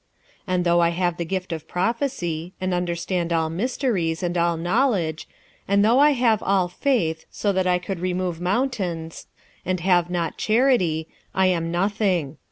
46:013:002 0.47 0.55
And 0.55 0.63
though 0.65 0.79
I 0.79 0.89
have 0.89 1.17
the 1.17 1.25
gift 1.25 1.53
of 1.53 1.67
prophecy, 1.67 2.53
and 2.59 2.73
understand 2.73 3.31
all 3.31 3.51
mysteries, 3.51 4.23
and 4.23 4.35
all 4.35 4.57
knowledge; 4.57 5.27
and 5.67 5.85
though 5.85 5.99
I 5.99 6.09
have 6.13 6.41
all 6.41 6.67
faith, 6.67 7.27
so 7.29 7.51
that 7.53 7.67
I 7.67 7.77
could 7.77 7.99
remove 7.99 8.41
mountains, 8.41 9.27
and 9.63 9.79
have 9.81 10.09
not 10.09 10.37
charity, 10.37 11.07
I 11.35 11.45
am 11.53 11.69
nothing. 11.69 12.37